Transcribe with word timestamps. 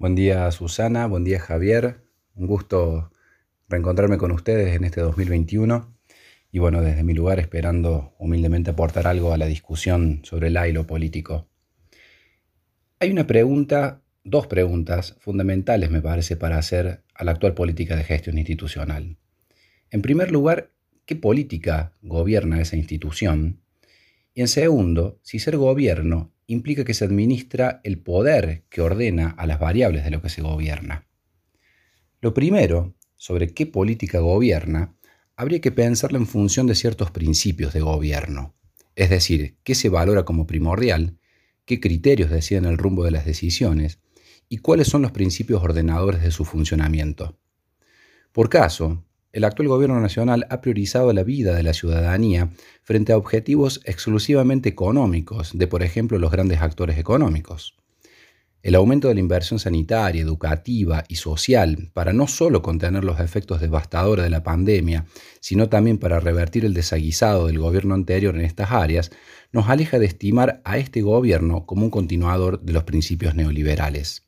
Buen 0.00 0.14
día 0.14 0.48
Susana, 0.52 1.06
buen 1.06 1.24
día 1.24 1.40
Javier, 1.40 2.04
un 2.36 2.46
gusto 2.46 3.10
reencontrarme 3.68 4.16
con 4.16 4.30
ustedes 4.30 4.76
en 4.76 4.84
este 4.84 5.00
2021 5.00 5.92
y 6.52 6.60
bueno, 6.60 6.82
desde 6.82 7.02
mi 7.02 7.14
lugar 7.14 7.40
esperando 7.40 8.14
humildemente 8.16 8.70
aportar 8.70 9.08
algo 9.08 9.32
a 9.32 9.36
la 9.36 9.46
discusión 9.46 10.20
sobre 10.22 10.46
el 10.46 10.58
hilo 10.68 10.86
político. 10.86 11.48
Hay 13.00 13.10
una 13.10 13.26
pregunta, 13.26 14.00
dos 14.22 14.46
preguntas 14.46 15.16
fundamentales 15.18 15.90
me 15.90 16.00
parece 16.00 16.36
para 16.36 16.58
hacer 16.58 17.02
a 17.12 17.24
la 17.24 17.32
actual 17.32 17.54
política 17.54 17.96
de 17.96 18.04
gestión 18.04 18.38
institucional. 18.38 19.16
En 19.90 20.00
primer 20.00 20.30
lugar, 20.30 20.70
¿qué 21.06 21.16
política 21.16 21.92
gobierna 22.02 22.60
esa 22.60 22.76
institución? 22.76 23.62
Y 24.32 24.42
en 24.42 24.48
segundo, 24.48 25.18
si 25.22 25.40
ser 25.40 25.56
gobierno 25.56 26.30
implica 26.48 26.84
que 26.84 26.94
se 26.94 27.04
administra 27.04 27.80
el 27.84 27.98
poder 27.98 28.64
que 28.70 28.80
ordena 28.80 29.28
a 29.38 29.46
las 29.46 29.60
variables 29.60 30.02
de 30.02 30.10
lo 30.10 30.22
que 30.22 30.30
se 30.30 30.42
gobierna. 30.42 31.06
Lo 32.20 32.34
primero, 32.34 32.96
sobre 33.16 33.52
qué 33.52 33.66
política 33.66 34.18
gobierna, 34.18 34.96
habría 35.36 35.60
que 35.60 35.70
pensarlo 35.70 36.18
en 36.18 36.26
función 36.26 36.66
de 36.66 36.74
ciertos 36.74 37.10
principios 37.10 37.74
de 37.74 37.80
gobierno, 37.80 38.56
es 38.96 39.10
decir, 39.10 39.58
qué 39.62 39.74
se 39.74 39.90
valora 39.90 40.24
como 40.24 40.46
primordial, 40.46 41.18
qué 41.66 41.80
criterios 41.80 42.30
deciden 42.30 42.64
el 42.64 42.78
rumbo 42.78 43.04
de 43.04 43.10
las 43.10 43.26
decisiones 43.26 44.00
y 44.48 44.58
cuáles 44.58 44.88
son 44.88 45.02
los 45.02 45.12
principios 45.12 45.62
ordenadores 45.62 46.22
de 46.22 46.30
su 46.30 46.46
funcionamiento. 46.46 47.38
Por 48.32 48.48
caso, 48.48 49.04
el 49.38 49.44
actual 49.44 49.68
gobierno 49.68 50.00
nacional 50.00 50.46
ha 50.50 50.60
priorizado 50.60 51.12
la 51.12 51.22
vida 51.22 51.54
de 51.54 51.62
la 51.62 51.72
ciudadanía 51.72 52.50
frente 52.82 53.12
a 53.12 53.16
objetivos 53.16 53.80
exclusivamente 53.84 54.68
económicos 54.68 55.56
de, 55.56 55.68
por 55.68 55.84
ejemplo, 55.84 56.18
los 56.18 56.32
grandes 56.32 56.60
actores 56.60 56.98
económicos. 56.98 57.76
El 58.64 58.74
aumento 58.74 59.06
de 59.06 59.14
la 59.14 59.20
inversión 59.20 59.60
sanitaria, 59.60 60.20
educativa 60.20 61.04
y 61.06 61.14
social 61.14 61.90
para 61.94 62.12
no 62.12 62.26
solo 62.26 62.62
contener 62.62 63.04
los 63.04 63.20
efectos 63.20 63.60
devastadores 63.60 64.24
de 64.24 64.30
la 64.30 64.42
pandemia, 64.42 65.06
sino 65.38 65.68
también 65.68 65.98
para 65.98 66.18
revertir 66.18 66.64
el 66.64 66.74
desaguisado 66.74 67.46
del 67.46 67.60
gobierno 67.60 67.94
anterior 67.94 68.34
en 68.34 68.44
estas 68.44 68.72
áreas, 68.72 69.12
nos 69.52 69.68
aleja 69.68 70.00
de 70.00 70.06
estimar 70.06 70.60
a 70.64 70.78
este 70.78 71.00
gobierno 71.00 71.64
como 71.64 71.84
un 71.84 71.90
continuador 71.90 72.60
de 72.60 72.72
los 72.72 72.82
principios 72.82 73.36
neoliberales. 73.36 74.27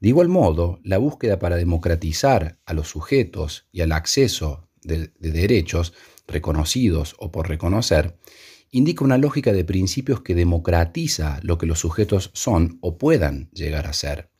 De 0.00 0.08
igual 0.08 0.28
modo, 0.28 0.80
la 0.82 0.96
búsqueda 0.96 1.38
para 1.38 1.56
democratizar 1.56 2.58
a 2.64 2.72
los 2.72 2.88
sujetos 2.88 3.68
y 3.70 3.82
al 3.82 3.92
acceso 3.92 4.70
de, 4.82 5.12
derechos 5.18 5.92
reconocidos 6.26 7.14
o 7.18 7.30
por 7.30 7.48
reconocer 7.48 8.18
indica 8.70 9.04
una 9.04 9.18
lógica 9.18 9.52
de 9.52 9.64
principios 9.64 10.22
que 10.22 10.34
democratiza 10.34 11.38
lo 11.42 11.58
que 11.58 11.66
los 11.66 11.80
sujetos 11.80 12.30
son 12.32 12.78
o 12.80 12.96
puedan 12.96 13.50
llegar 13.50 13.86
a 13.86 13.92
ser. 13.92 14.30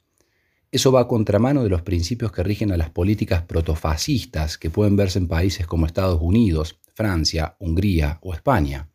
Eso 0.73 0.93
va 0.93 1.03
a 1.03 1.09
contramano 1.09 1.63
de 1.63 1.69
los 1.69 1.83
principios 1.83 2.33
que 2.33 2.45
rigen 2.45 2.73
a 2.73 2.77
las 2.79 2.91
políticas 2.91 3.43
protofascistas 3.43 4.57
que 4.57 4.71
pueden 4.71 4.97
verse 4.97 5.19
en 5.19 5.29
países 5.29 5.67
como 5.67 5.85
Estados 5.85 6.21
Unidos, 6.23 6.81
Francia, 6.95 7.57
Hungría 7.59 8.19
o 8.23 8.33
España. 8.33 8.89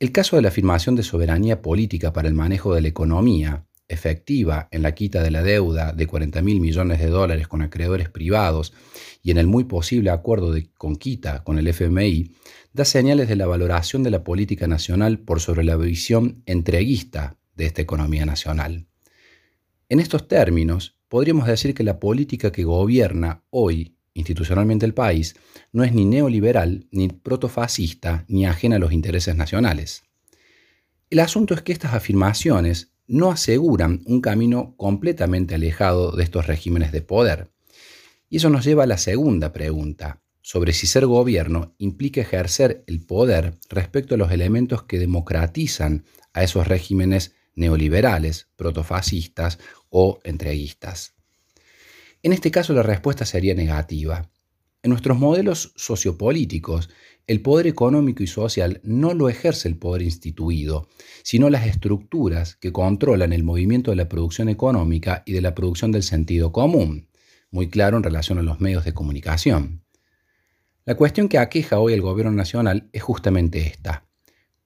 El 0.00 0.12
caso 0.12 0.36
de 0.36 0.42
la 0.42 0.48
afirmación 0.48 0.96
de 0.96 1.02
soberanía 1.02 1.60
política 1.60 2.12
para 2.12 2.26
el 2.26 2.34
manejo 2.34 2.74
de 2.74 2.80
la 2.80 2.88
economía 2.88 3.66
efectiva 3.90 4.68
en 4.70 4.82
la 4.82 4.94
quita 4.94 5.22
de 5.22 5.30
la 5.30 5.42
deuda 5.42 5.92
de 5.92 6.06
40 6.06 6.40
mil 6.42 6.60
millones 6.60 7.00
de 7.00 7.08
dólares 7.08 7.48
con 7.48 7.60
acreedores 7.60 8.08
privados 8.08 8.72
y 9.22 9.30
en 9.30 9.38
el 9.38 9.46
muy 9.46 9.64
posible 9.64 10.10
acuerdo 10.10 10.52
de 10.52 10.70
conquita 10.72 11.42
con 11.44 11.58
el 11.58 11.66
FMI, 11.66 12.34
da 12.72 12.84
señales 12.84 13.28
de 13.28 13.36
la 13.36 13.46
valoración 13.46 14.02
de 14.02 14.10
la 14.10 14.24
política 14.24 14.66
nacional 14.66 15.18
por 15.18 15.40
sobre 15.40 15.64
la 15.64 15.76
visión 15.76 16.42
entreguista 16.46 17.36
de 17.56 17.66
esta 17.66 17.82
economía 17.82 18.24
nacional. 18.24 18.86
En 19.88 19.98
estos 19.98 20.28
términos, 20.28 20.96
podríamos 21.08 21.46
decir 21.46 21.74
que 21.74 21.82
la 21.82 21.98
política 21.98 22.52
que 22.52 22.64
gobierna 22.64 23.42
hoy 23.50 23.96
institucionalmente 24.14 24.86
el 24.86 24.94
país 24.94 25.34
no 25.72 25.82
es 25.82 25.92
ni 25.92 26.04
neoliberal, 26.04 26.86
ni 26.90 27.08
protofascista, 27.08 28.24
ni 28.28 28.46
ajena 28.46 28.76
a 28.76 28.78
los 28.78 28.92
intereses 28.92 29.34
nacionales. 29.34 30.04
El 31.10 31.18
asunto 31.18 31.54
es 31.54 31.62
que 31.62 31.72
estas 31.72 31.94
afirmaciones 31.94 32.89
no 33.10 33.32
aseguran 33.32 34.02
un 34.06 34.20
camino 34.20 34.76
completamente 34.76 35.56
alejado 35.56 36.12
de 36.12 36.22
estos 36.22 36.46
regímenes 36.46 36.92
de 36.92 37.02
poder. 37.02 37.50
Y 38.28 38.36
eso 38.36 38.50
nos 38.50 38.64
lleva 38.64 38.84
a 38.84 38.86
la 38.86 38.98
segunda 38.98 39.52
pregunta, 39.52 40.22
sobre 40.40 40.72
si 40.72 40.86
ser 40.86 41.06
gobierno 41.06 41.74
implica 41.78 42.20
ejercer 42.20 42.84
el 42.86 43.04
poder 43.04 43.58
respecto 43.68 44.14
a 44.14 44.18
los 44.18 44.30
elementos 44.30 44.84
que 44.84 45.00
democratizan 45.00 46.04
a 46.32 46.44
esos 46.44 46.68
regímenes 46.68 47.34
neoliberales, 47.56 48.48
protofascistas 48.54 49.58
o 49.88 50.20
entreguistas. 50.22 51.14
En 52.22 52.32
este 52.32 52.52
caso 52.52 52.74
la 52.74 52.84
respuesta 52.84 53.26
sería 53.26 53.56
negativa. 53.56 54.30
En 54.82 54.88
nuestros 54.88 55.18
modelos 55.18 55.74
sociopolíticos, 55.76 56.88
el 57.26 57.42
poder 57.42 57.66
económico 57.66 58.22
y 58.22 58.26
social 58.26 58.80
no 58.82 59.12
lo 59.12 59.28
ejerce 59.28 59.68
el 59.68 59.76
poder 59.76 60.00
instituido, 60.00 60.88
sino 61.22 61.50
las 61.50 61.66
estructuras 61.66 62.56
que 62.56 62.72
controlan 62.72 63.34
el 63.34 63.44
movimiento 63.44 63.90
de 63.90 63.98
la 63.98 64.08
producción 64.08 64.48
económica 64.48 65.22
y 65.26 65.32
de 65.32 65.42
la 65.42 65.54
producción 65.54 65.92
del 65.92 66.02
sentido 66.02 66.50
común, 66.50 67.08
muy 67.50 67.68
claro 67.68 67.98
en 67.98 68.04
relación 68.04 68.38
a 68.38 68.42
los 68.42 68.60
medios 68.60 68.86
de 68.86 68.94
comunicación. 68.94 69.84
La 70.86 70.94
cuestión 70.94 71.28
que 71.28 71.36
aqueja 71.36 71.78
hoy 71.78 71.92
el 71.92 72.00
gobierno 72.00 72.32
nacional 72.32 72.88
es 72.94 73.02
justamente 73.02 73.66
esta. 73.66 74.06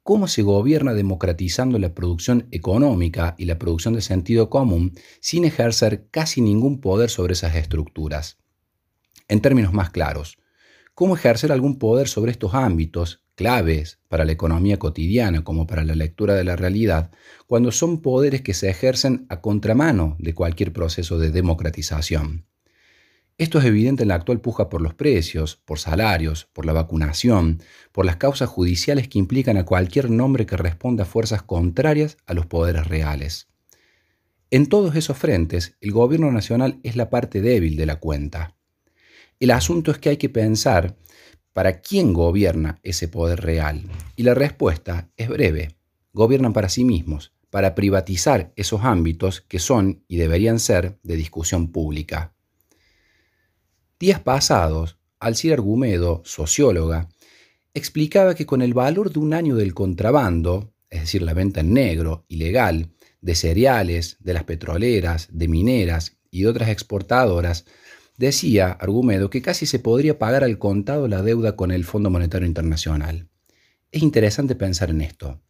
¿Cómo 0.05 0.29
se 0.29 0.43
gobierna 0.43 0.95
democratizando 0.95 1.79
la 1.81 1.93
producción 1.93 2.47
económica 2.53 3.35
y 3.37 3.47
la 3.47 3.59
producción 3.59 3.95
de 3.95 4.01
sentido 4.01 4.49
común 4.49 4.93
sin 5.21 5.45
ejercer 5.45 6.07
casi 6.13 6.41
ningún 6.41 6.81
poder 6.81 7.11
sobre 7.11 7.33
esas 7.33 7.57
estructuras? 7.57 8.44
En 9.29 9.41
términos 9.41 9.73
más 9.73 9.91
claros, 9.91 10.39
¿cómo 10.95 11.17
ejercer 11.17 11.51
algún 11.51 11.79
poder 11.79 12.09
sobre 12.09 12.33
estos 12.33 12.55
ámbitos 12.55 13.25
claves 13.35 13.99
para 14.09 14.25
la 14.25 14.33
economía 14.33 14.79
cotidiana 14.79 15.43
como 15.43 15.67
para 15.67 15.85
la 15.85 15.95
lectura 15.95 16.35
de 16.35 16.45
la 16.45 16.57
realidad, 16.57 17.11
cuando 17.47 17.73
son 17.73 18.03
poderes 18.03 18.43
que 18.43 18.55
se 18.55 18.69
ejercen 18.69 19.27
a 19.29 19.41
contramano 19.41 20.17
de 20.19 20.35
cualquier 20.35 20.73
proceso 20.73 21.19
de 21.19 21.31
democratización? 21.31 22.47
Esto 23.37 23.59
es 23.59 23.65
evidente 23.65 24.03
en 24.03 24.11
la 24.11 24.15
actual 24.15 24.41
puja 24.41 24.69
por 24.69 24.81
los 24.81 24.95
precios, 24.95 25.57
por 25.65 25.81
salarios, 25.81 26.47
por 26.53 26.67
la 26.67 26.73
vacunación, 26.73 27.61
por 27.91 28.05
las 28.05 28.17
causas 28.17 28.49
judiciales 28.49 29.09
que 29.09 29.19
implican 29.19 29.57
a 29.57 29.65
cualquier 29.65 30.09
nombre 30.09 30.47
que 30.47 30.57
responda 30.57 31.03
a 31.03 31.07
fuerzas 31.07 31.43
contrarias 31.43 32.17
a 32.27 32.35
los 32.35 32.47
poderes 32.47 32.87
reales. 32.87 33.49
En 34.53 34.67
todos 34.67 34.95
esos 34.95 35.19
frentes, 35.19 35.77
el 35.81 35.91
gobierno 35.91 36.31
nacional 36.31 36.79
es 36.85 36.95
la 36.95 37.11
parte 37.11 37.41
débil 37.41 37.77
de 37.77 37.87
la 37.87 37.97
cuenta. 37.97 38.55
El 39.41 39.51
asunto 39.51 39.91
es 39.91 39.99
que 39.99 40.11
hay 40.11 40.17
que 40.17 40.29
pensar 40.29 40.97
para 41.53 41.81
quién 41.81 42.13
gobierna 42.13 42.81
ese 42.83 43.09
poder 43.09 43.41
real. 43.41 43.83
Y 44.17 44.25
la 44.25 44.35
respuesta 44.35 45.11
es 45.17 45.29
breve. 45.29 45.77
Gobiernan 46.13 46.53
para 46.53 46.69
sí 46.69 46.85
mismos, 46.85 47.33
para 47.51 47.75
privatizar 47.75 48.53
esos 48.57 48.83
ámbitos 48.83 49.41
que 49.41 49.59
son 49.61 50.05
y 50.09 50.17
deberían 50.17 50.59
ser 50.59 50.99
de 51.03 51.17
discusión 51.17 51.71
pública. 51.71 52.35
Días 54.01 54.21
pasados, 54.21 54.99
Alcira 55.21 55.55
Argumedo, 55.55 56.23
socióloga, 56.25 57.09
explicaba 57.73 58.35
que 58.35 58.47
con 58.47 58.61
el 58.61 58.75
valor 58.75 59.13
de 59.13 59.21
un 59.21 59.35
año 59.35 59.57
del 59.57 59.73
contrabando, 59.73 60.75
es 60.91 61.03
decir, 61.03 61.23
la 61.23 61.35
venta 61.35 61.61
en 61.61 61.73
negro, 61.73 62.25
ilegal, 62.29 62.91
de 63.21 63.35
cereales, 63.35 64.17
de 64.21 64.35
las 64.35 64.45
petroleras, 64.45 65.29
de 65.31 65.49
mineras 65.49 66.17
y 66.31 66.43
de 66.43 66.49
otras 66.49 66.69
exportadoras, 66.69 67.65
Decía 68.17 68.71
Argumedo 68.71 69.29
que 69.29 69.43
casi 69.43 69.67
se 69.67 69.81
podría 69.81 70.19
pagar 70.21 70.45
al 70.45 70.59
contado 70.59 71.09
la 71.09 71.23
deuda 71.23 71.57
con 71.57 71.73
el 71.73 71.85
Fondo 71.85 72.11
Monetario 72.11 72.47
Internacional. 72.47 73.29
Es 73.91 74.03
interesante 74.03 74.55
pensar 74.55 74.91
en 74.91 75.01
esto. 75.01 75.41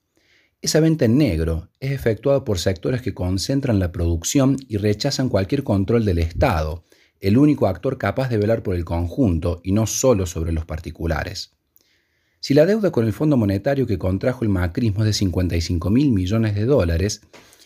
Esa 0.62 0.80
venta 0.80 1.04
en 1.04 1.18
negro 1.18 1.68
es 1.78 1.92
efectuada 1.92 2.42
por 2.42 2.58
sectores 2.58 3.02
que 3.02 3.12
concentran 3.12 3.78
la 3.78 3.92
producción 3.92 4.56
y 4.66 4.78
rechazan 4.78 5.28
cualquier 5.28 5.62
control 5.62 6.06
del 6.06 6.18
Estado, 6.18 6.84
el 7.20 7.36
único 7.36 7.66
actor 7.66 7.98
capaz 7.98 8.30
de 8.30 8.38
velar 8.38 8.62
por 8.62 8.74
el 8.74 8.86
conjunto 8.86 9.60
y 9.62 9.72
no 9.72 9.86
solo 9.86 10.24
sobre 10.24 10.52
los 10.52 10.64
particulares. 10.64 11.52
Si 12.40 12.54
la 12.54 12.64
deuda 12.64 12.90
con 12.90 13.04
el 13.04 13.12
Fondo 13.12 13.36
Monetario 13.36 13.86
que 13.86 13.98
contrajo 13.98 14.42
el 14.42 14.48
macrismo 14.48 15.00
es 15.00 15.06
de 15.06 15.12
55 15.12 15.90
mil 15.90 16.12
millones 16.12 16.54
de 16.54 16.64
dólares, 16.64 17.20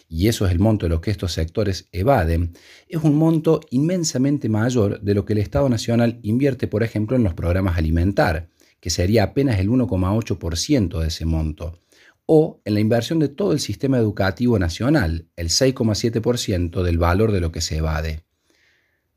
y 0.08 0.28
eso 0.28 0.46
es 0.46 0.52
el 0.52 0.58
monto 0.58 0.86
de 0.86 0.90
lo 0.90 1.00
que 1.00 1.10
estos 1.10 1.32
sectores 1.32 1.88
evaden, 1.92 2.54
es 2.88 3.02
un 3.02 3.16
monto 3.16 3.60
inmensamente 3.70 4.48
mayor 4.48 5.00
de 5.00 5.14
lo 5.14 5.24
que 5.24 5.34
el 5.34 5.38
Estado 5.38 5.68
Nacional 5.68 6.18
invierte, 6.22 6.66
por 6.66 6.82
ejemplo, 6.82 7.16
en 7.16 7.24
los 7.24 7.34
programas 7.34 7.76
alimentar, 7.76 8.48
que 8.80 8.90
sería 8.90 9.24
apenas 9.24 9.58
el 9.58 9.68
1,8% 9.68 11.00
de 11.00 11.08
ese 11.08 11.26
monto, 11.26 11.78
o 12.24 12.60
en 12.64 12.74
la 12.74 12.80
inversión 12.80 13.18
de 13.18 13.28
todo 13.28 13.52
el 13.52 13.60
sistema 13.60 13.98
educativo 13.98 14.58
nacional, 14.58 15.28
el 15.36 15.48
6,7% 15.48 16.82
del 16.82 16.98
valor 16.98 17.32
de 17.32 17.40
lo 17.40 17.52
que 17.52 17.60
se 17.60 17.76
evade. 17.76 18.24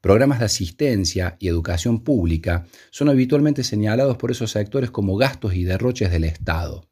Programas 0.01 0.39
de 0.39 0.45
asistencia 0.45 1.37
y 1.39 1.47
educación 1.47 2.03
pública 2.03 2.65
son 2.89 3.07
habitualmente 3.07 3.63
señalados 3.63 4.17
por 4.17 4.31
esos 4.31 4.51
sectores 4.51 4.89
como 4.89 5.15
gastos 5.15 5.53
y 5.53 5.63
derroches 5.63 6.11
del 6.11 6.23
Estado. 6.23 6.90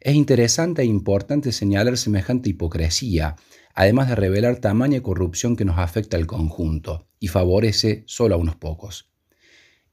Es 0.00 0.14
interesante 0.14 0.82
e 0.82 0.84
importante 0.84 1.52
señalar 1.52 1.96
semejante 1.96 2.50
hipocresía, 2.50 3.36
además 3.74 4.08
de 4.08 4.14
revelar 4.14 4.56
tamaña 4.56 5.02
corrupción 5.02 5.56
que 5.56 5.64
nos 5.64 5.78
afecta 5.78 6.16
al 6.16 6.26
conjunto 6.26 7.08
y 7.18 7.28
favorece 7.28 8.04
solo 8.06 8.34
a 8.34 8.38
unos 8.38 8.56
pocos. 8.56 9.10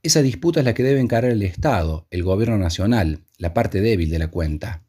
Esa 0.03 0.21
disputa 0.21 0.59
es 0.59 0.65
la 0.65 0.73
que 0.73 0.83
debe 0.83 0.99
encarar 0.99 1.31
el 1.31 1.43
Estado, 1.43 2.07
el 2.11 2.23
gobierno 2.23 2.57
nacional, 2.57 3.23
la 3.37 3.53
parte 3.53 3.79
débil 3.79 4.09
de 4.09 4.19
la 4.19 4.27
cuenta. 4.27 4.83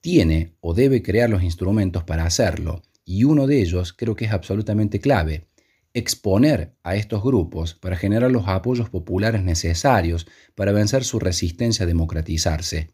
Tiene 0.00 0.54
o 0.60 0.74
debe 0.74 1.02
crear 1.02 1.30
los 1.30 1.42
instrumentos 1.42 2.04
para 2.04 2.24
hacerlo, 2.24 2.82
y 3.04 3.24
uno 3.24 3.46
de 3.46 3.62
ellos 3.62 3.94
creo 3.94 4.14
que 4.14 4.26
es 4.26 4.32
absolutamente 4.32 5.00
clave, 5.00 5.48
exponer 5.94 6.74
a 6.82 6.94
estos 6.94 7.22
grupos 7.22 7.74
para 7.74 7.96
generar 7.96 8.30
los 8.30 8.46
apoyos 8.48 8.90
populares 8.90 9.42
necesarios 9.42 10.26
para 10.54 10.72
vencer 10.72 11.04
su 11.04 11.18
resistencia 11.18 11.84
a 11.84 11.86
democratizarse. 11.88 12.90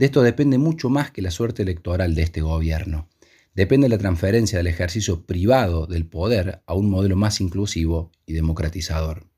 De 0.00 0.06
esto 0.06 0.22
depende 0.22 0.56
mucho 0.56 0.88
más 0.88 1.10
que 1.10 1.20
la 1.20 1.30
suerte 1.30 1.62
electoral 1.62 2.14
de 2.14 2.22
este 2.22 2.40
gobierno. 2.40 3.10
Depende 3.54 3.86
la 3.90 3.98
transferencia 3.98 4.56
del 4.56 4.68
ejercicio 4.68 5.26
privado 5.26 5.86
del 5.86 6.06
poder 6.06 6.62
a 6.64 6.72
un 6.72 6.88
modelo 6.88 7.16
más 7.16 7.42
inclusivo 7.42 8.10
y 8.24 8.32
democratizador. 8.32 9.29